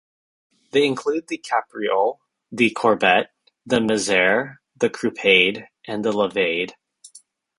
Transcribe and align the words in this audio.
They 0.71 0.87
include 0.87 1.27
the 1.27 1.37
capriole, 1.37 2.21
the 2.51 2.71
courbette, 2.71 3.27
the 3.67 3.75
mezair, 3.81 4.55
the 4.75 4.89
croupade 4.89 5.67
and 5.85 6.03
the 6.03 6.11
levade. 6.11 6.71